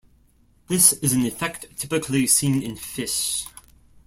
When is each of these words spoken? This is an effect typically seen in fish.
This 0.67 0.93
is 0.93 1.13
an 1.13 1.27
effect 1.27 1.77
typically 1.77 2.25
seen 2.25 2.63
in 2.63 2.75
fish. 2.75 3.45